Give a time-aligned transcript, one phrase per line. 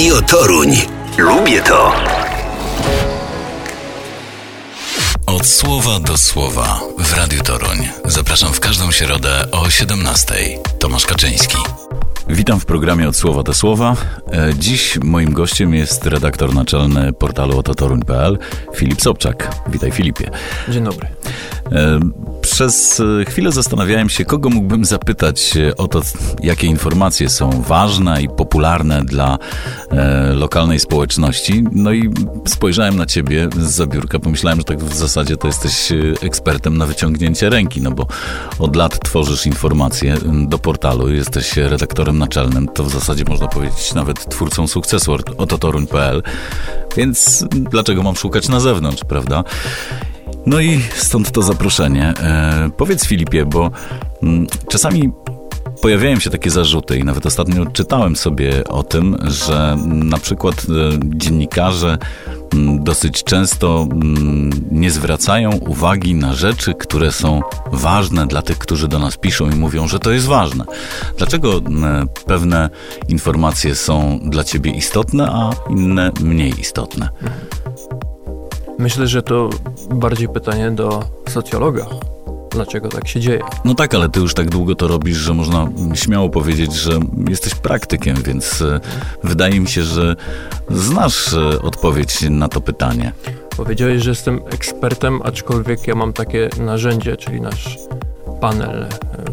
[0.00, 0.68] Radio Toruń.
[1.18, 1.92] Lubię to.
[5.26, 7.88] Od słowa do słowa w Radiu Toruń.
[8.04, 10.34] Zapraszam w każdą środę o 17.
[10.78, 11.56] Tomasz Kaczyński.
[12.28, 13.96] Witam w programie Od Słowa do Słowa.
[14.32, 18.38] E, dziś moim gościem jest redaktor naczelny portalu ototoruń.pl
[18.76, 19.56] Filip Sobczak.
[19.68, 20.30] Witaj Filipie.
[20.68, 21.08] Dzień dobry.
[22.60, 26.02] E, przez chwilę zastanawiałem się, kogo mógłbym zapytać o to,
[26.42, 29.38] jakie informacje są ważne i popularne dla
[29.90, 31.64] e, lokalnej społeczności.
[31.72, 32.10] No i
[32.48, 35.92] spojrzałem na ciebie z zabiórka, pomyślałem, że tak w zasadzie to jesteś
[36.22, 38.06] ekspertem na wyciągnięcie ręki, no bo
[38.58, 40.16] od lat tworzysz informacje
[40.48, 46.22] do portalu, jesteś redaktorem naczelnym, to w zasadzie można powiedzieć nawet twórcą sukcesu ototoruń.pl,
[46.96, 49.44] więc dlaczego mam szukać na zewnątrz, prawda?
[50.46, 52.14] No i stąd to zaproszenie.
[52.22, 53.70] E, powiedz Filipie, bo
[54.22, 55.12] m, czasami
[55.82, 60.98] pojawiają się takie zarzuty i nawet ostatnio czytałem sobie o tym, że na przykład e,
[61.16, 61.98] dziennikarze
[62.80, 63.86] dosyć często
[64.70, 67.40] nie zwracają uwagi na rzeczy, które są
[67.72, 70.64] ważne dla tych, którzy do nas piszą i mówią, że to jest ważne.
[71.18, 71.60] Dlaczego
[72.26, 72.70] pewne
[73.08, 77.08] informacje są dla ciebie istotne, a inne mniej istotne?
[78.80, 79.50] Myślę, że to
[79.94, 81.86] bardziej pytanie do socjologa.
[82.50, 83.40] Dlaczego tak się dzieje?
[83.64, 87.54] No tak, ale ty już tak długo to robisz, że można śmiało powiedzieć, że jesteś
[87.54, 88.80] praktykiem, więc e,
[89.24, 90.16] wydaje mi się, że
[90.70, 93.12] znasz e, odpowiedź na to pytanie.
[93.56, 97.78] Powiedziałeś, że jestem ekspertem, aczkolwiek ja mam takie narzędzie, czyli nasz
[98.40, 98.86] panel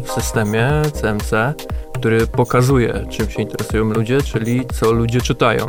[0.04, 1.54] w systemie CMC,
[1.94, 5.66] który pokazuje, czym się interesują ludzie, czyli co ludzie czytają.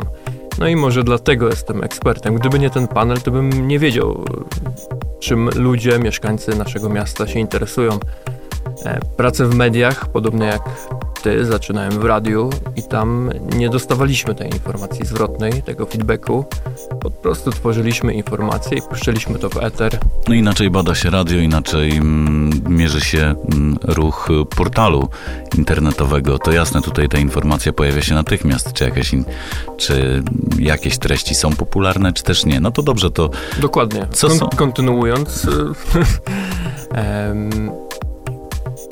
[0.58, 2.34] No i może dlatego jestem ekspertem.
[2.34, 4.24] Gdyby nie ten panel, to bym nie wiedział,
[5.20, 7.98] czym ludzie, mieszkańcy naszego miasta się interesują.
[8.84, 10.62] E, pracę w mediach, podobnie jak
[11.22, 16.44] ty, zaczynałem w radiu i tam nie dostawaliśmy tej informacji zwrotnej, tego feedbacku.
[17.00, 19.98] Po prostu tworzyliśmy informacje i puszczaliśmy to w eter.
[20.28, 25.08] No inaczej bada się radio, inaczej mm, mierzy się mm, ruch portalu
[25.58, 26.38] internetowego.
[26.38, 29.24] To jasne, tutaj ta informacja pojawia się natychmiast, czy jakieś, in,
[29.76, 30.22] czy
[30.58, 32.60] jakieś treści są popularne, czy też nie.
[32.60, 33.30] No to dobrze, to...
[33.60, 34.06] Dokładnie.
[34.12, 34.56] Co Kon-?
[34.56, 35.46] Kontynuując...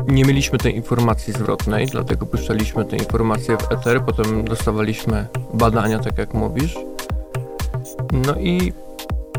[0.08, 6.18] nie mieliśmy tej informacji zwrotnej, dlatego puszczaliśmy te informacje w eter, potem dostawaliśmy badania, tak
[6.18, 6.74] jak mówisz.
[8.12, 8.72] No i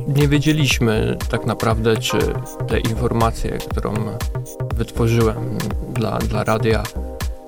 [0.08, 2.18] nie wiedzieliśmy tak naprawdę, czy
[2.68, 3.94] te informacje, którą
[4.76, 5.58] wytworzyłem
[5.94, 6.84] dla, dla radia,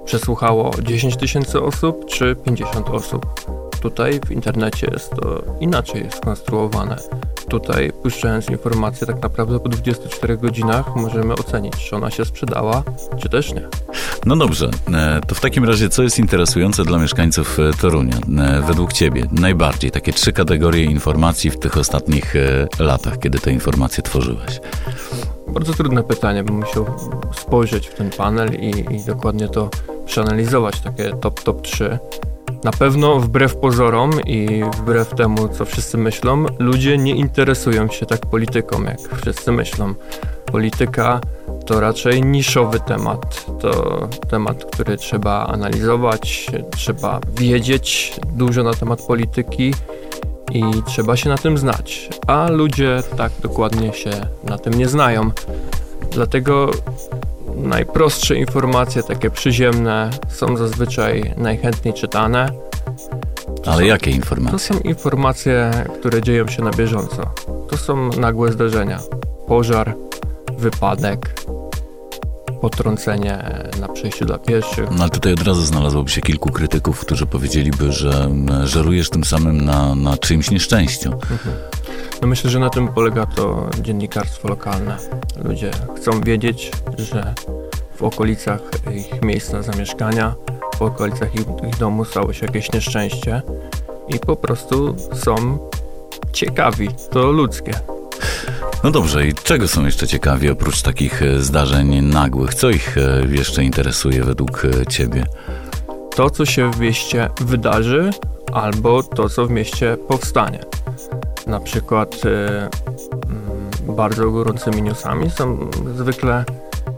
[0.06, 3.26] przesłuchało 10 tysięcy osób, czy 50 osób.
[3.82, 6.98] Tutaj w internecie jest to inaczej skonstruowane
[7.52, 12.84] tutaj, puszczając informację tak naprawdę po 24 godzinach, możemy ocenić, czy ona się sprzedała,
[13.20, 13.68] czy też nie.
[14.26, 18.18] No dobrze, e, to w takim razie co jest interesujące dla mieszkańców e, Torunia?
[18.40, 22.34] E, według Ciebie najbardziej takie trzy kategorie informacji w tych ostatnich
[22.80, 24.60] latach, kiedy te informacje tworzyłeś?
[25.48, 26.86] Bardzo trudne pytanie, bym musiał
[27.34, 29.70] spojrzeć w ten panel i, i dokładnie to
[30.06, 32.00] przeanalizować, takie top, top 3.
[32.64, 38.20] Na pewno wbrew pozorom i wbrew temu, co wszyscy myślą, ludzie nie interesują się tak
[38.20, 39.94] polityką, jak wszyscy myślą.
[40.46, 41.22] Polityka
[41.66, 43.46] to raczej niszowy temat.
[43.62, 44.00] To
[44.30, 49.74] temat, który trzeba analizować, trzeba wiedzieć dużo na temat polityki
[50.52, 52.10] i trzeba się na tym znać.
[52.28, 54.12] A ludzie tak dokładnie się
[54.44, 55.32] na tym nie znają.
[56.12, 56.72] Dlatego
[57.62, 62.50] najprostsze informacje, takie przyziemne, są zazwyczaj najchętniej czytane.
[63.64, 64.60] To Ale są, jakie informacje?
[64.60, 67.24] To są informacje, które dzieją się na bieżąco.
[67.70, 69.00] To są nagłe zdarzenia.
[69.48, 69.96] Pożar,
[70.58, 71.41] wypadek,
[72.62, 73.44] potrącenie
[73.80, 74.92] na przejściu dla pieszych.
[74.92, 78.30] No ale tutaj od razu znalazłoby się kilku krytyków, którzy powiedzieliby, że
[78.64, 81.12] żerujesz tym samym na, na czyimś nieszczęściu.
[81.12, 81.56] Mhm.
[82.22, 84.98] No myślę, że na tym polega to dziennikarstwo lokalne.
[85.44, 87.34] Ludzie chcą wiedzieć, że
[87.96, 88.62] w okolicach
[88.96, 90.36] ich miejsca zamieszkania,
[90.78, 93.42] w okolicach ich, ich domu stało się jakieś nieszczęście
[94.08, 95.70] i po prostu są
[96.34, 96.90] ciekawi.
[97.10, 97.74] To ludzkie.
[98.84, 102.54] No dobrze, i czego są jeszcze ciekawi oprócz takich e, zdarzeń nagłych?
[102.54, 105.26] Co ich e, jeszcze interesuje według e, ciebie?
[106.16, 108.10] To, co się w mieście wydarzy,
[108.54, 110.60] albo to, co w mieście powstanie.
[111.48, 116.46] Na przykład y, bardzo gorącymi newsami są zwykle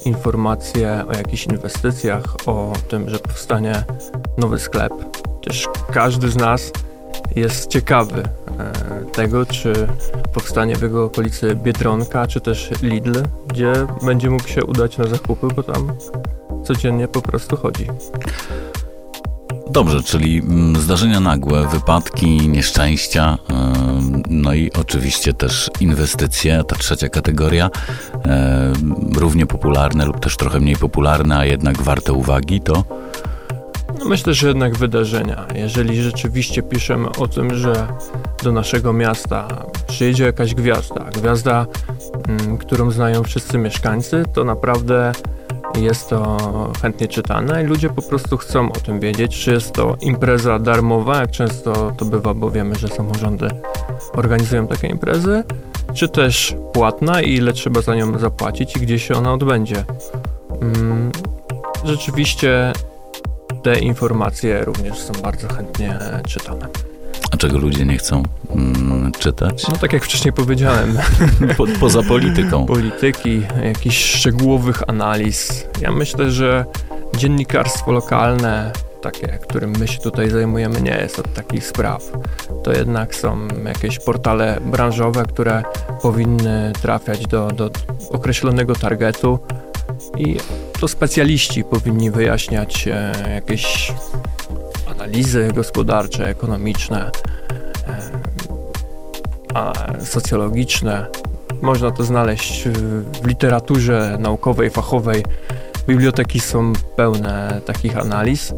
[0.05, 3.83] informacje o jakichś inwestycjach, o tym, że powstanie
[4.37, 4.93] nowy sklep.
[5.45, 6.71] Też każdy z nas
[7.35, 8.23] jest ciekawy
[9.13, 9.87] tego, czy
[10.33, 13.13] powstanie w jego okolicy Biedronka, czy też Lidl,
[13.47, 15.91] gdzie będzie mógł się udać na zakupy, bo tam
[16.63, 17.87] codziennie po prostu chodzi.
[19.69, 23.37] Dobrze, czyli mm, zdarzenia nagłe, wypadki, nieszczęścia,
[24.29, 27.69] no i oczywiście też inwestycje, ta trzecia kategoria,
[29.15, 32.83] równie popularne lub też trochę mniej popularne, a jednak warte uwagi, to
[33.99, 35.45] no myślę, że jednak wydarzenia.
[35.55, 37.87] Jeżeli rzeczywiście piszemy o tym, że
[38.43, 39.47] do naszego miasta
[39.87, 41.65] przyjedzie jakaś gwiazda, gwiazda,
[42.27, 45.11] mm, którą znają wszyscy mieszkańcy, to naprawdę
[45.75, 46.37] jest to
[46.81, 51.19] chętnie czytane i ludzie po prostu chcą o tym wiedzieć, czy jest to impreza darmowa,
[51.19, 53.47] jak często to bywa, bo wiemy, że samorządy
[54.13, 55.43] organizują takie imprezy,
[55.93, 59.83] czy też płatna i ile trzeba za nią zapłacić i gdzie się ona odbędzie.
[60.61, 61.11] Mm,
[61.85, 62.73] rzeczywiście
[63.63, 66.67] te informacje również są bardzo chętnie czytane.
[67.33, 68.23] A czego ludzie nie chcą
[68.55, 69.67] mm, czytać?
[69.67, 70.97] No tak jak wcześniej powiedziałem.
[71.57, 72.65] Po, poza polityką.
[72.65, 75.67] Polityki, jakichś szczegółowych analiz.
[75.81, 76.65] Ja myślę, że
[77.17, 78.71] dziennikarstwo lokalne,
[79.01, 82.11] takie, którym my się tutaj zajmujemy, nie jest od takich spraw.
[82.63, 85.63] To jednak są jakieś portale branżowe, które
[86.01, 87.69] powinny trafiać do, do
[88.09, 89.39] określonego targetu
[90.17, 90.37] i
[90.79, 93.93] to specjaliści powinni wyjaśniać e, jakieś
[94.93, 97.11] analizy gospodarcze, ekonomiczne,
[99.55, 101.05] e, socjologiczne.
[101.61, 102.67] Można to znaleźć
[103.21, 105.23] w literaturze naukowej, fachowej.
[105.87, 108.53] Biblioteki są pełne takich analiz,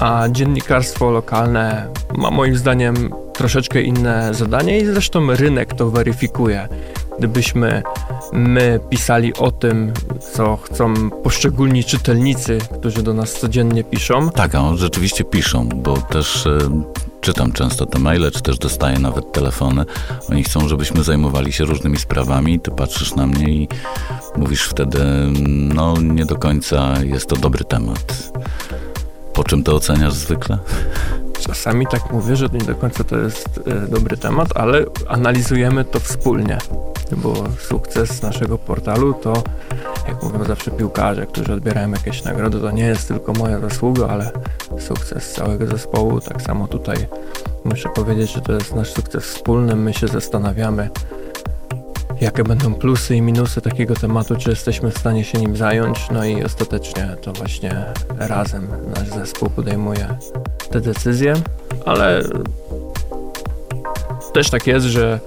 [0.00, 6.68] a dziennikarstwo lokalne ma moim zdaniem troszeczkę inne zadanie i zresztą rynek to weryfikuje.
[7.18, 7.82] Gdybyśmy
[8.32, 9.92] my pisali o tym,
[10.34, 14.30] co chcą poszczególni czytelnicy, którzy do nas codziennie piszą.
[14.30, 16.58] Tak, a rzeczywiście piszą, bo też e,
[17.20, 19.84] czytam często te maile, czy też dostaję nawet telefony.
[20.30, 22.60] Oni chcą, żebyśmy zajmowali się różnymi sprawami.
[22.60, 23.68] Ty patrzysz na mnie i
[24.36, 24.98] mówisz wtedy,
[25.74, 28.32] no nie do końca jest to dobry temat.
[29.32, 30.58] Po czym to oceniasz zwykle?
[31.40, 36.00] Czasami tak mówię, że nie do końca to jest e, dobry temat, ale analizujemy to
[36.00, 36.58] wspólnie
[37.16, 39.42] bo sukces naszego portalu to,
[40.08, 44.30] jak mówią zawsze piłkarze, którzy odbierają jakieś nagrody, to nie jest tylko moja zasługa, ale
[44.78, 46.20] sukces całego zespołu.
[46.20, 47.06] Tak samo tutaj
[47.64, 49.76] muszę powiedzieć, że to jest nasz sukces wspólny.
[49.76, 50.90] My się zastanawiamy,
[52.20, 56.24] jakie będą plusy i minusy takiego tematu, czy jesteśmy w stanie się nim zająć, no
[56.24, 57.84] i ostatecznie to właśnie
[58.18, 60.08] razem nasz zespół podejmuje
[60.70, 61.34] te decyzje,
[61.84, 62.22] ale
[64.32, 65.20] też tak jest, że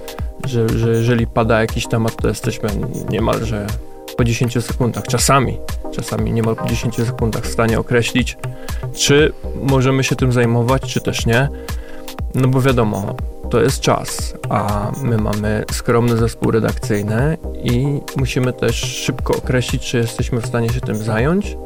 [0.46, 2.70] że, że jeżeli pada jakiś temat, to jesteśmy
[3.10, 3.68] niemalże
[4.18, 5.58] po 10 sekundach, czasami,
[5.92, 8.38] czasami niemal po 10 sekundach w stanie określić,
[8.94, 11.50] czy możemy się tym zajmować, czy też nie.
[12.36, 13.16] No bo wiadomo,
[13.50, 19.98] to jest czas, a my mamy skromny zespół redakcyjny i musimy też szybko określić, czy
[19.98, 21.58] jesteśmy w stanie się tym zająć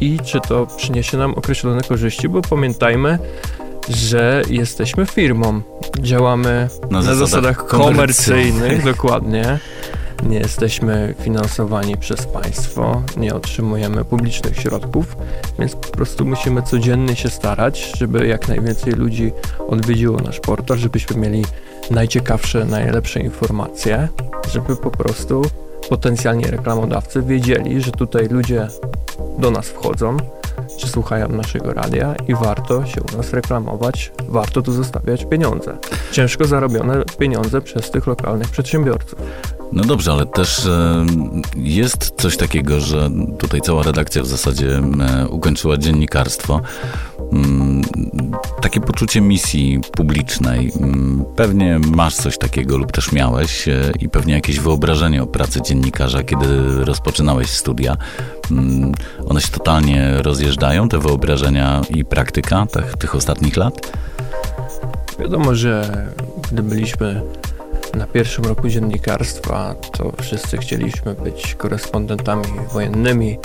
[0.00, 3.18] i czy to przyniesie nam określone korzyści, bo pamiętajmy,
[3.88, 5.62] że jesteśmy firmą.
[6.00, 9.58] Działamy na, zasadach, zasadach komercyjnych, dokładnie.
[10.22, 15.16] Nie jesteśmy finansowani przez państwo, nie otrzymujemy publicznych środków,
[15.58, 19.32] więc po prostu musimy codziennie się starać, żeby jak najwięcej ludzi
[19.68, 21.44] odwiedziło nasz portal, żebyśmy mieli
[21.90, 24.08] najciekawsze, najlepsze informacje,
[24.52, 25.42] żeby po prostu
[25.88, 28.68] potencjalni reklamodawcy wiedzieli, że tutaj ludzie
[29.38, 30.16] do nas wchodzą,
[30.82, 35.78] czy słuchają naszego radia i warto się u nas reklamować, warto tu zostawiać pieniądze.
[36.12, 39.18] Ciężko zarobione pieniądze przez tych lokalnych przedsiębiorców.
[39.72, 41.06] No dobrze, ale też e,
[41.56, 46.60] jest coś takiego, że tutaj cała redakcja w zasadzie e, ukończyła dziennikarstwo.
[47.32, 47.82] Mm,
[48.62, 50.72] takie poczucie misji publicznej.
[50.80, 55.62] Mm, pewnie masz coś takiego lub też miałeś e, i pewnie jakieś wyobrażenie o pracy
[55.62, 56.46] dziennikarza, kiedy
[56.84, 57.96] rozpoczynałeś studia.
[58.50, 58.92] Mm,
[59.28, 63.92] one się totalnie rozjeżdżają, te wyobrażenia i praktyka tych, tych ostatnich lat?
[65.18, 66.06] Wiadomo, że
[66.52, 67.22] gdy byliśmy
[67.94, 73.38] na pierwszym roku dziennikarstwa, to wszyscy chcieliśmy być korespondentami wojennymi,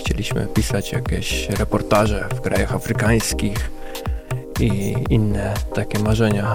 [0.00, 3.70] chcieliśmy pisać jakieś reportaże w krajach afrykańskich
[4.60, 6.54] i inne takie marzenia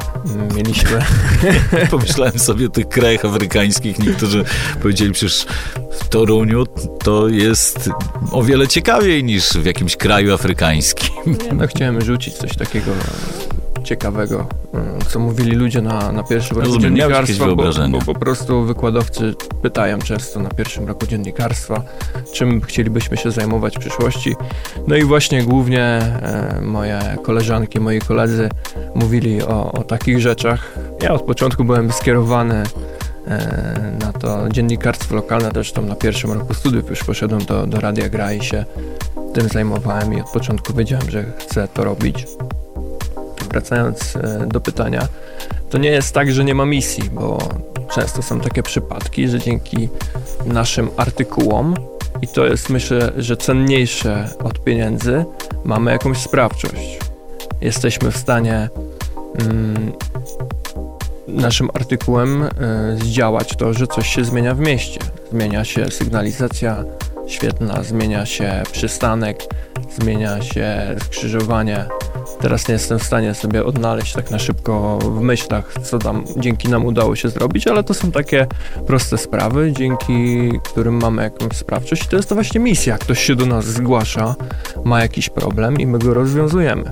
[0.55, 0.99] mieliśmy.
[1.91, 3.99] Pomyślałem sobie o tych krajach afrykańskich.
[3.99, 4.43] Niektórzy
[4.81, 5.45] powiedzieli przecież
[5.91, 6.65] w Toruniu
[7.03, 7.89] to jest
[8.31, 11.37] o wiele ciekawiej niż w jakimś kraju afrykańskim.
[11.53, 12.91] No chciałem rzucić coś takiego
[13.83, 18.63] ciekawego, mm, co mówili ludzie na, na pierwszym roku Rozumiem, dziennikarstwa, bo, bo, po prostu
[18.63, 21.83] wykładowcy pytają często na pierwszym roku dziennikarstwa,
[22.33, 24.35] czym chcielibyśmy się zajmować w przyszłości.
[24.87, 28.49] No i właśnie głównie e, moje koleżanki, moi koledzy
[28.95, 30.77] mówili o, o takich rzeczach.
[31.01, 32.63] Ja od początku byłem skierowany
[33.27, 38.09] e, na to dziennikarstwo lokalne, zresztą na pierwszym roku studiów już poszedłem do, do Radia
[38.09, 38.65] Gra i się
[39.33, 42.27] tym zajmowałem i od początku wiedziałem, że chcę to robić.
[43.51, 45.07] Wracając e, do pytania,
[45.69, 47.37] to nie jest tak, że nie ma misji, bo
[47.93, 49.89] często są takie przypadki, że dzięki
[50.45, 51.75] naszym artykułom,
[52.21, 55.25] i to jest myślę, że cenniejsze od pieniędzy,
[55.63, 56.99] mamy jakąś sprawczość.
[57.61, 58.69] Jesteśmy w stanie
[59.39, 59.91] mm,
[61.27, 62.49] naszym artykułem y,
[63.03, 64.99] zdziałać to, że coś się zmienia w mieście.
[65.31, 66.83] Zmienia się sygnalizacja
[67.27, 69.39] świetna, zmienia się przystanek,
[69.99, 71.85] zmienia się skrzyżowanie.
[72.41, 76.69] Teraz nie jestem w stanie sobie odnaleźć tak na szybko w myślach, co tam dzięki
[76.69, 78.47] nam udało się zrobić, ale to są takie
[78.87, 82.05] proste sprawy, dzięki którym mamy jakąś sprawczość.
[82.05, 82.97] I to jest to właśnie misja.
[82.97, 84.35] Ktoś się do nas zgłasza,
[84.85, 86.91] ma jakiś problem i my go rozwiązujemy.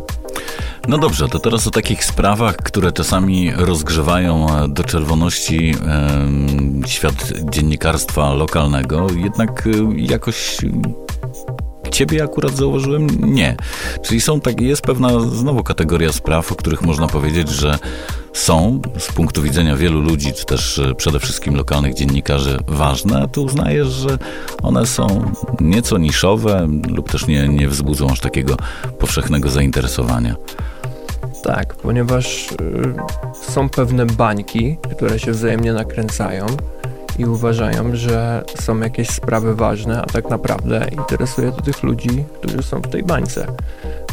[0.87, 8.33] No dobrze, to teraz o takich sprawach, które czasami rozgrzewają do czerwoności e, świat dziennikarstwa
[8.33, 10.57] lokalnego, jednak e, jakoś
[11.91, 13.55] Ciebie akurat zauważyłem nie.
[14.01, 17.79] Czyli są tak, jest pewna znowu kategoria spraw, o których można powiedzieć, że
[18.33, 23.27] są z punktu widzenia wielu ludzi, czy też e, przede wszystkim lokalnych dziennikarzy ważne, a
[23.27, 24.17] tu uznajesz, że
[24.63, 28.57] one są nieco niszowe lub też nie, nie wzbudzą aż takiego
[28.99, 30.35] powszechnego zainteresowania.
[31.43, 32.55] Tak, ponieważ y,
[33.51, 36.45] są pewne bańki, które się wzajemnie nakręcają
[37.17, 42.63] i uważają, że są jakieś sprawy ważne, a tak naprawdę interesuje to tych ludzi, którzy
[42.63, 43.47] są w tej bańce.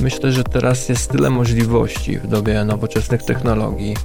[0.01, 3.97] Myślę, że teraz jest tyle możliwości w dobie nowoczesnych technologii,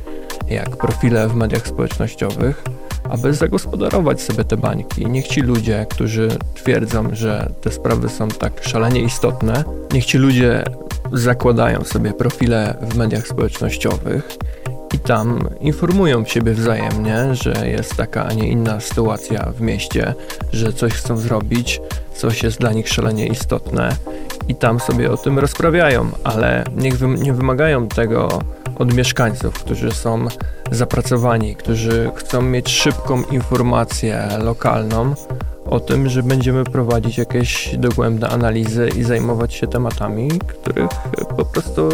[0.50, 2.64] jak profile w mediach społecznościowych,
[3.10, 5.06] aby zagospodarować sobie te bańki.
[5.06, 9.64] Niech ci ludzie, którzy twierdzą, że te sprawy są tak szalenie istotne,
[9.94, 10.64] niech ci ludzie
[11.14, 14.38] zakładają sobie profile w mediach społecznościowych
[14.98, 20.14] tam informują siebie wzajemnie, że jest taka, a nie inna sytuacja w mieście,
[20.54, 21.82] że coś chcą zrobić,
[22.16, 23.96] coś jest dla nich szalenie istotne
[24.48, 28.42] i tam sobie o tym rozprawiają, ale niech nie wymagają tego
[28.80, 30.26] od mieszkańców, którzy są
[30.72, 35.16] zapracowani, którzy chcą mieć szybką informację lokalną
[35.66, 40.90] o tym, że będziemy prowadzić jakieś dogłębne analizy i zajmować się tematami, których
[41.38, 41.90] po prostu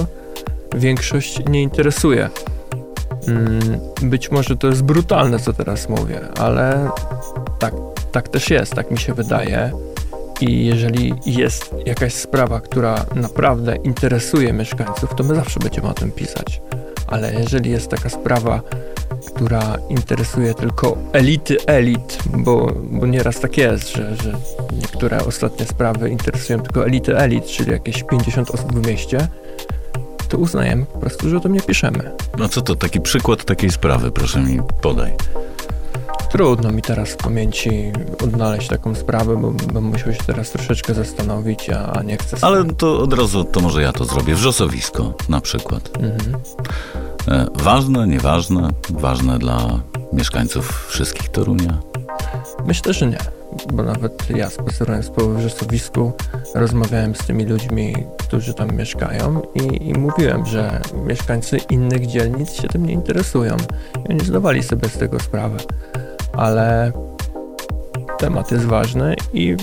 [0.75, 2.29] większość nie interesuje.
[3.27, 6.89] Mm, być może to jest brutalne, co teraz mówię, ale
[7.59, 7.73] tak,
[8.11, 9.71] tak też jest, tak mi się wydaje.
[10.41, 16.11] I jeżeli jest jakaś sprawa, która naprawdę interesuje mieszkańców, to my zawsze będziemy o tym
[16.11, 16.61] pisać.
[17.07, 18.61] Ale jeżeli jest taka sprawa,
[19.35, 24.33] która interesuje tylko elity elit, bo, bo nieraz tak jest, że, że
[24.81, 29.27] niektóre ostatnie sprawy interesują tylko elity elit, czyli jakieś 50 osób w mieście,
[30.35, 32.11] to uznajemy po prostu, że o tym nie piszemy.
[32.37, 35.13] No co to, taki przykład takiej sprawy, proszę mi podaj.
[36.31, 37.91] Trudno mi teraz w pamięci
[38.23, 42.37] odnaleźć taką sprawę, bo bym musiał się teraz troszeczkę zastanowić, a nie chcę...
[42.41, 44.35] Ale to od razu, to może ja to zrobię.
[44.35, 45.89] Wrzosowisko na przykład.
[45.99, 46.35] Mhm.
[47.27, 49.79] E, ważne, nieważne, ważne dla
[50.13, 51.77] mieszkańców wszystkich Torunia?
[52.65, 53.17] Myślę, że nie,
[53.73, 56.11] bo nawet ja spacerując po wrzosowisku
[56.55, 62.67] rozmawiałem z tymi ludźmi, którzy tam mieszkają i, i, mówiłem, że mieszkańcy innych dzielnic się
[62.67, 63.57] tym nie interesują
[64.05, 65.57] i oni zdawali sobie z tego sprawę.
[66.33, 66.91] Ale
[68.17, 69.57] temat jest ważny i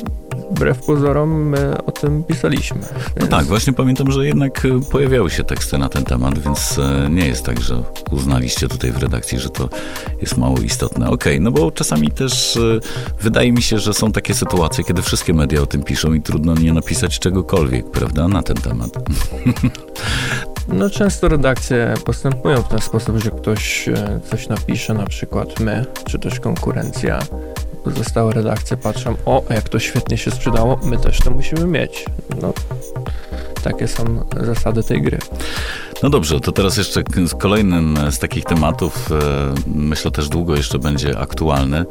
[0.52, 2.80] wbrew pozorom my o tym pisaliśmy.
[2.80, 3.20] Więc...
[3.20, 7.10] No tak, właśnie pamiętam, że jednak e, pojawiały się teksty na ten temat, więc e,
[7.10, 9.68] nie jest tak, że uznaliście tutaj w redakcji, że to
[10.20, 11.10] jest mało istotne.
[11.10, 12.80] Okej, okay, no bo czasami też e,
[13.20, 16.54] wydaje mi się, że są takie sytuacje, kiedy wszystkie media o tym piszą i trudno
[16.54, 18.90] nie napisać czegokolwiek, prawda, na ten temat.
[20.68, 23.88] No często redakcje postępują w ten sposób, że ktoś
[24.30, 27.18] coś napisze, na przykład my, czy też konkurencja.
[27.84, 32.04] Pozostałe redakcje patrzą, o, jak to świetnie się sprzedało, my też to musimy mieć.
[32.42, 32.52] No,
[33.62, 35.18] takie są zasady tej gry.
[36.02, 39.16] No dobrze, to teraz jeszcze z kolejnym z takich tematów, e,
[39.66, 41.84] myślę też długo jeszcze będzie aktualny,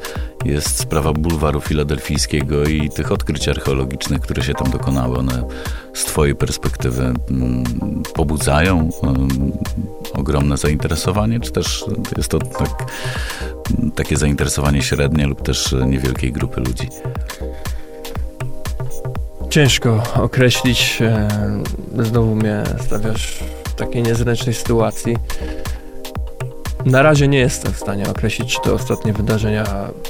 [0.45, 5.17] jest sprawa bulwaru filadelfijskiego i tych odkryć archeologicznych, które się tam dokonały.
[5.17, 5.43] One
[5.93, 7.63] z Twojej perspektywy mm,
[8.13, 8.89] pobudzają
[10.13, 11.85] ogromne zainteresowanie, czy też
[12.17, 12.85] jest to tak,
[13.95, 16.89] takie zainteresowanie średnie lub też niewielkiej grupy ludzi?
[19.49, 21.01] Ciężko określić.
[21.01, 21.27] E,
[21.99, 25.17] znowu mnie stawiasz w takiej niezręcznej sytuacji.
[26.85, 29.63] Na razie nie jestem w stanie określić, czy te ostatnie wydarzenia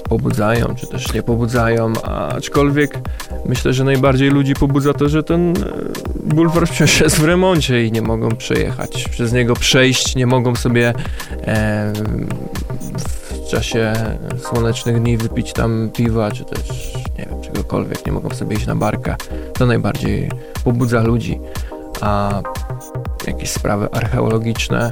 [0.10, 1.94] pobudzają, czy też nie pobudzają,
[2.38, 3.00] aczkolwiek
[3.46, 7.92] myślę, że najbardziej ludzi pobudza to, że ten e, bulwar wciąż jest w remoncie i
[7.92, 10.94] nie mogą przejechać przez niego przejść, nie mogą sobie
[11.48, 11.94] e,
[13.52, 13.94] czasie
[14.38, 18.76] słonecznych dni wypić tam piwa, czy też nie wiem, czegokolwiek, nie mogą sobie iść na
[18.76, 19.16] barkę.
[19.54, 20.32] To najbardziej
[20.64, 21.40] pobudza ludzi,
[22.02, 22.42] a
[23.28, 24.92] jakieś sprawy archeologiczne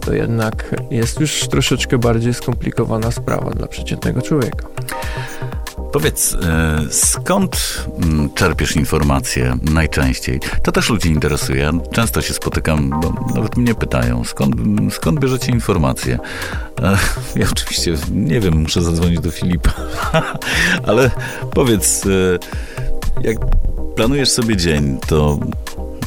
[0.00, 4.68] to jednak jest już troszeczkę bardziej skomplikowana sprawa dla przeciętnego człowieka.
[5.92, 10.40] Powiedz, e, skąd mm, czerpiesz informacje najczęściej?
[10.62, 11.70] To też ludzi interesuje.
[11.92, 14.54] Często się spotykam, bo nawet mnie pytają, skąd,
[14.94, 16.18] skąd bierzecie informacje?
[16.82, 16.98] E,
[17.36, 19.72] ja oczywiście nie wiem, muszę zadzwonić do Filipa,
[20.88, 21.10] ale
[21.54, 22.38] powiedz, e,
[23.22, 23.36] jak
[23.96, 25.38] planujesz sobie dzień, to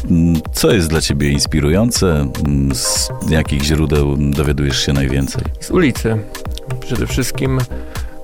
[0.10, 2.28] mm, co jest dla ciebie inspirujące?
[2.46, 5.44] Mm, z jakich źródeł dowiadujesz się najwięcej?
[5.60, 6.18] Z ulicy.
[6.80, 7.60] Przede wszystkim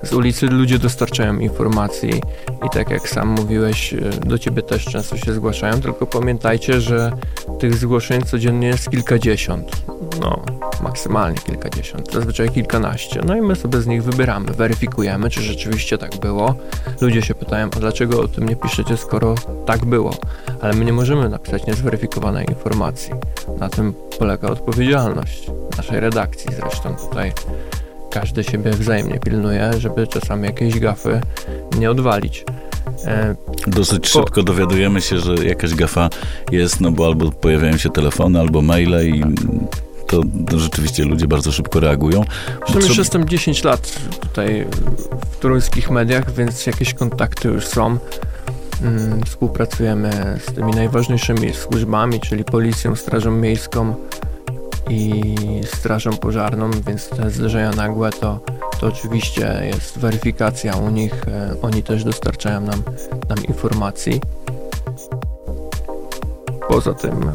[0.02, 2.22] z ulicy ludzie dostarczają informacji
[2.66, 7.12] i tak jak sam mówiłeś, e, do ciebie też często się zgłaszają, tylko pamiętajcie, że
[7.58, 9.70] tych zgłoszeń codziennie jest kilkadziesiąt.
[10.20, 10.42] No,
[10.82, 13.20] maksymalnie kilkadziesiąt, zazwyczaj kilkanaście.
[13.26, 16.54] No i my sobie z nich wybieramy, weryfikujemy, czy rzeczywiście tak było.
[17.00, 19.34] Ludzie się pytają, a dlaczego o tym nie piszecie, skoro
[19.66, 20.14] tak było?
[20.60, 23.12] Ale my nie możemy napisać niezweryfikowanej informacji.
[23.58, 26.50] Na tym polega odpowiedzialność naszej redakcji.
[26.56, 27.32] Zresztą tutaj
[28.20, 31.20] każdy siebie wzajemnie pilnuje, żeby czasami jakieś gafy
[31.78, 32.44] nie odwalić.
[33.04, 33.34] E,
[33.66, 34.18] Dosyć po...
[34.18, 36.10] szybko dowiadujemy się, że jakaś gafa
[36.52, 39.22] jest, no bo albo pojawiają się telefony, albo maile i
[40.06, 40.22] to,
[40.56, 42.24] rzeczywiście ludzie bardzo szybko reagują.
[42.68, 44.66] Zresztą już jestem 10 lat tutaj
[45.30, 47.98] w turyńskich mediach, więc jakieś kontakty już są.
[48.82, 53.94] Mm, współpracujemy z tymi najważniejszymi służbami, czyli policją, strażą miejską,
[54.88, 58.40] i strażą pożarną, więc te zdarzenia nagłe to,
[58.80, 61.28] to oczywiście jest weryfikacja u nich.
[61.28, 62.82] E, oni też dostarczają nam,
[63.28, 64.20] nam informacji.
[66.68, 67.32] Poza tym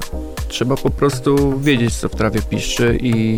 [0.47, 3.37] trzeba po prostu wiedzieć, co w trawie piszczy i,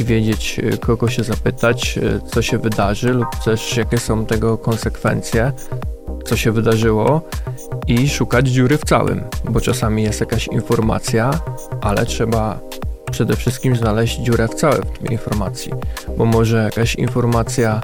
[0.00, 4.58] i wiedzieć, e, kogo się zapytać, e, co się wydarzy lub też jakie są tego
[4.58, 5.52] konsekwencje,
[6.24, 7.22] co się wydarzyło
[7.86, 11.30] i szukać dziury w całym, bo czasami jest jakaś informacja,
[11.80, 12.67] ale trzeba
[13.10, 15.72] przede wszystkim znaleźć dziurę w całej informacji,
[16.16, 17.80] bo może jakaś informacja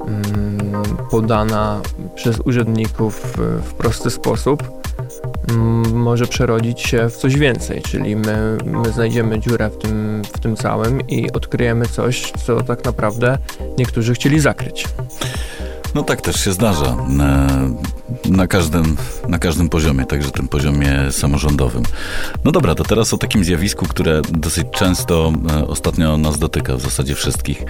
[0.00, 1.80] mm, podana
[2.14, 4.62] przez urzędników w prosty sposób
[5.48, 10.40] mm, może przerodzić się w coś więcej, czyli my, my znajdziemy dziurę w tym, w
[10.40, 13.38] tym całym i odkryjemy coś, co tak naprawdę
[13.78, 14.84] niektórzy chcieli zakryć.
[15.94, 16.96] No tak też się zdarza
[18.24, 18.96] na, każdym,
[19.28, 21.82] na każdym poziomie, także tym poziomie samorządowym.
[22.44, 26.80] No dobra, to teraz o takim zjawisku, które dosyć często e, ostatnio nas dotyka, w
[26.80, 27.62] zasadzie wszystkich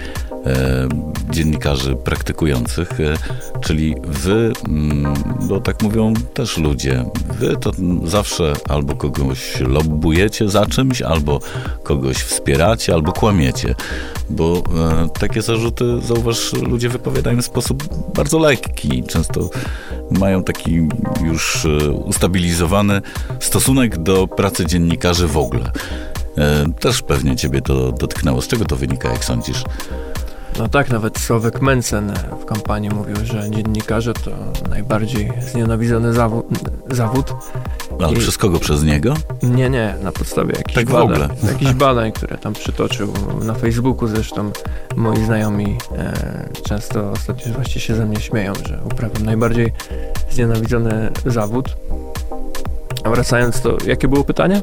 [0.45, 0.87] e,
[1.29, 3.13] dziennikarzy praktykujących, e,
[3.61, 7.05] czyli wy, mm, bo tak mówią też ludzie,
[7.39, 7.71] wy to
[8.05, 11.39] zawsze albo kogoś lobbujecie za czymś, albo
[11.83, 13.75] kogoś wspieracie, albo kłamiecie,
[14.29, 14.63] bo
[15.19, 17.83] takie zarzuty, zauważ, ludzie wypowiadają w sposób
[18.15, 19.49] bardzo lekki, często
[20.11, 20.87] mają taki
[21.23, 23.01] już e, ustabilizowany
[23.39, 25.71] stosunek do pracy dziennikarzy w ogóle.
[26.37, 28.41] E, też pewnie ciebie to dotknęło.
[28.41, 29.63] Z czego to wynika, jak sądzisz?
[30.61, 34.31] No tak, nawet Sławek Mencen w kampanii mówił, że dziennikarze to
[34.69, 36.45] najbardziej znienawidzony zawód.
[36.91, 37.33] zawód.
[37.99, 38.15] Ale I...
[38.15, 38.59] przez kogo?
[38.59, 39.13] Przez niego?
[39.43, 44.51] Nie, nie, na podstawie jakichś tak badań, jakichś badań, które tam przytoczył na Facebooku zresztą
[44.95, 49.73] moi znajomi e, często ostatnio właśnie się ze mnie śmieją, że uprawiam najbardziej
[50.29, 51.75] znienawidzony zawód.
[53.03, 54.61] A wracając to, jakie było pytanie?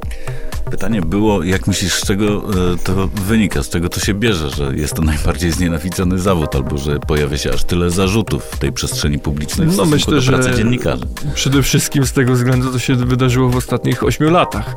[0.70, 4.76] Pytanie było, jak myślisz, z czego e, to wynika, z czego to się bierze, że
[4.76, 9.18] jest to najbardziej znienawidzony zawód, albo że pojawia się aż tyle zarzutów w tej przestrzeni
[9.18, 11.04] publicznej w no myślę, do pracy że dziennikarzy?
[11.35, 14.74] Przede wszystkim z tego względu to się wydarzyło w ostatnich ośmiu latach.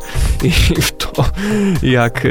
[0.77, 1.10] I w to,
[1.83, 2.29] jak e,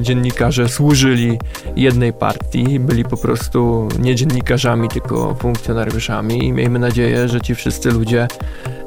[0.00, 1.38] dziennikarze służyli
[1.76, 7.90] jednej partii, byli po prostu nie dziennikarzami, tylko funkcjonariuszami i miejmy nadzieję, że ci wszyscy
[7.90, 8.28] ludzie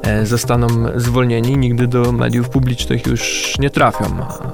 [0.02, 4.04] e, zostaną zwolnieni, nigdy do mediów publicznych już nie trafią.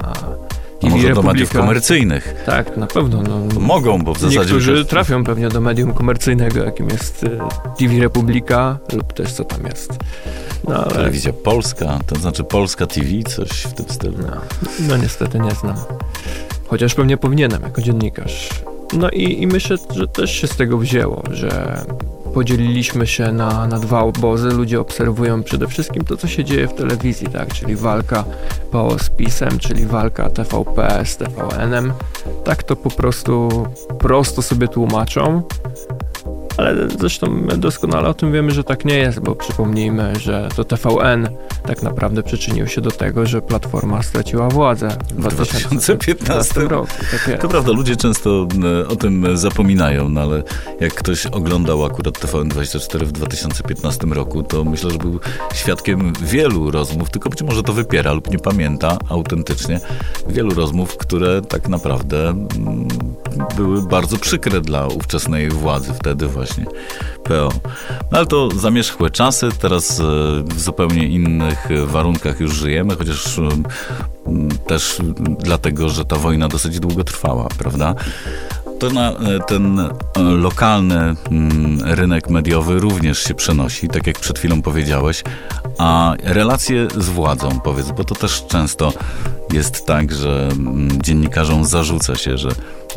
[0.03, 0.47] A
[0.89, 2.35] może do mediów komercyjnych.
[2.47, 3.23] Tak, na pewno.
[3.23, 4.39] No, Mogą, bo w zasadzie...
[4.39, 7.39] Niektórzy trafią pewnie do medium komercyjnego, jakim jest y,
[7.79, 9.99] TV Republika lub też co tam jest.
[10.65, 10.95] No, ale...
[10.95, 14.19] Telewizja Polska, to znaczy Polska TV, coś w tym stylu.
[14.19, 14.41] No,
[14.89, 15.77] no niestety nie znam.
[16.69, 18.49] Chociaż pewnie powinienem jako dziennikarz.
[18.93, 21.81] No i, i myślę, że też się z tego wzięło, że
[22.35, 24.49] podzieliliśmy się na, na dwa obozy.
[24.49, 27.55] Ludzie obserwują przede wszystkim to, co się dzieje w telewizji, tak?
[27.55, 28.25] czyli walka
[28.71, 31.93] PO z PiSem, czyli walka TVP z TVN-em.
[32.45, 33.49] Tak to po prostu
[33.99, 35.43] prosto sobie tłumaczą.
[36.57, 41.29] Ale zresztą doskonale o tym wiemy, że tak nie jest, bo przypomnijmy, że to TVN
[41.67, 46.93] tak naprawdę przyczynił się do tego, że Platforma straciła władzę w 2015 roku.
[47.27, 48.49] Tak to prawda, ludzie często
[48.85, 50.43] e, o tym zapominają, no ale
[50.81, 55.21] jak ktoś oglądał akurat TVN24 w 2015 roku, to myślę, że był
[55.55, 59.81] świadkiem wielu rozmów, tylko być może to wypiera lub nie pamięta autentycznie,
[60.29, 62.89] wielu rozmów, które tak naprawdę mm,
[63.57, 66.65] były bardzo przykre dla ówczesnej władzy wtedy właśnie
[67.25, 67.49] PO.
[68.11, 70.03] No ale to zamierzchłe czasy, teraz e,
[70.45, 71.56] w zupełnie innych
[71.87, 73.49] warunkach już żyjemy, chociaż e,
[74.67, 74.99] też
[75.39, 77.95] dlatego, że ta wojna dosyć długo trwała, prawda?
[78.79, 79.13] To na
[79.47, 81.15] ten lokalny
[81.85, 85.23] rynek mediowy również się przenosi, tak jak przed chwilą powiedziałeś,
[85.79, 88.93] a relacje z władzą, powiedz, bo to też często
[89.53, 90.49] jest tak, że
[91.03, 92.49] dziennikarzom zarzuca się, że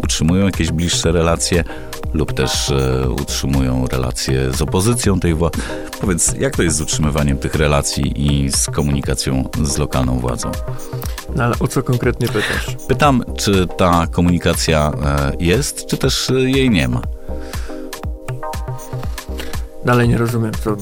[0.03, 1.63] utrzymują jakieś bliższe relacje
[2.13, 5.61] lub też e, utrzymują relacje z opozycją tej władzy.
[6.01, 10.51] Powiedz, jak to jest z utrzymywaniem tych relacji i z komunikacją z lokalną władzą?
[11.35, 12.75] No ale o co konkretnie pytasz?
[12.87, 17.01] Pytam, czy ta komunikacja e, jest, czy też jej nie ma.
[19.89, 20.75] Dalej nie rozumiem, co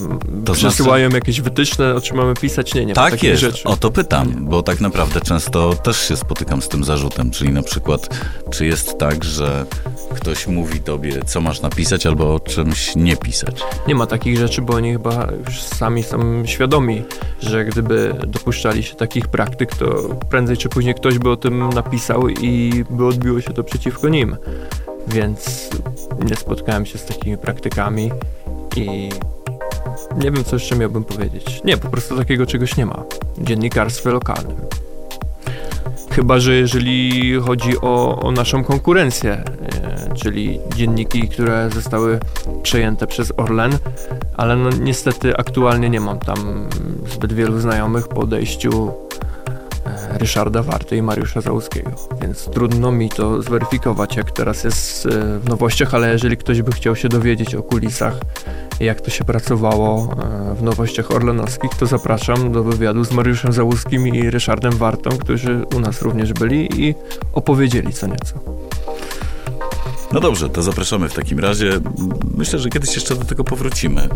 [0.46, 1.18] to przesyłają znaczy...
[1.18, 2.74] jakieś wytyczne, o czym mamy pisać?
[2.74, 3.64] Nie, nie Tak jest, rzeczy.
[3.64, 7.64] o to pytam, bo tak naprawdę często też się spotykam z tym zarzutem, czyli na
[7.64, 8.10] przykład,
[8.50, 9.66] czy jest tak, że
[10.16, 13.62] ktoś mówi tobie, co masz napisać, albo o czymś nie pisać?
[13.88, 17.04] Nie ma takich rzeczy, bo oni chyba już sami są świadomi,
[17.42, 19.86] że gdyby dopuszczali się takich praktyk, to
[20.30, 24.38] prędzej czy później ktoś by o tym napisał i by odbiło się to przeciwko nim.
[25.08, 25.70] Więc
[26.30, 28.12] nie spotkałem się z takimi praktykami
[28.76, 29.10] i
[30.18, 31.62] nie wiem, co jeszcze miałbym powiedzieć.
[31.64, 33.04] Nie, po prostu takiego czegoś nie ma
[33.38, 34.58] w dziennikarstwie lokalnym.
[36.12, 42.20] Chyba, że jeżeli chodzi o, o naszą konkurencję, e, czyli dzienniki, które zostały
[42.64, 43.72] przejęte przez Orlen,
[44.38, 46.70] ale no niestety aktualnie nie mam tam
[47.14, 48.92] zbyt wielu znajomych po odejściu
[50.18, 55.50] Ryszarda Warty i Mariusza Załuskiego, więc trudno mi to zweryfikować, jak teraz jest e, w
[55.50, 58.14] nowościach, ale jeżeli ktoś by chciał się dowiedzieć o kulisach
[58.80, 60.16] jak to się pracowało
[60.52, 65.66] e, w nowościach orlenowskich, to zapraszam do wywiadu z Mariuszem Załuskim i Ryszardem Wartą, którzy
[65.76, 66.96] u nas również byli i
[67.34, 68.40] opowiedzieli co nieco.
[70.12, 71.72] No dobrze, to zapraszamy w takim razie.
[72.38, 74.08] Myślę, że kiedyś jeszcze do tego powrócimy, e,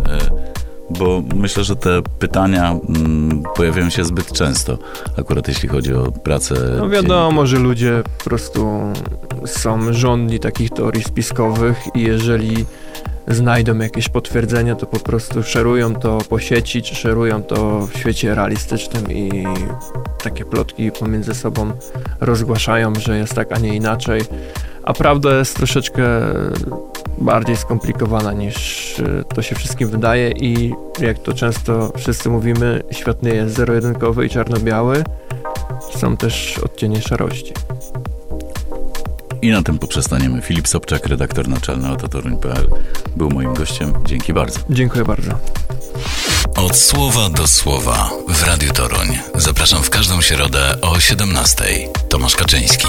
[0.99, 4.77] bo myślę, że te pytania mm, pojawiają się zbyt często,
[5.17, 6.55] akurat jeśli chodzi o pracę.
[6.77, 8.81] No wiadomo, że ludzie po prostu
[9.45, 12.65] są żądni takich teorii spiskowych i jeżeli
[13.27, 18.35] znajdą jakieś potwierdzenia, to po prostu szerują to po sieci, czy szerują to w świecie
[18.35, 19.43] realistycznym i
[20.23, 21.71] takie plotki pomiędzy sobą
[22.19, 24.21] rozgłaszają, że jest tak, a nie inaczej.
[24.91, 26.03] A prawda jest troszeczkę
[27.17, 33.23] bardziej skomplikowana niż e, to się wszystkim wydaje i jak to często wszyscy mówimy, świat
[33.23, 35.03] nie jest zero-jedynkowy i czarno-biały.
[35.95, 37.53] Są też odcienie szarości.
[39.41, 40.41] I na tym poprzestaniemy.
[40.41, 42.67] Filip Sobczak, redaktor naczelny autotoruń.pl
[43.15, 43.93] był moim gościem.
[44.05, 44.59] Dzięki bardzo.
[44.69, 45.31] Dziękuję bardzo.
[46.55, 49.17] Od słowa do słowa w Radiu Toruń.
[49.35, 51.87] Zapraszam w każdą środę o 17:00.
[52.09, 52.87] Tomasz Kaczyński.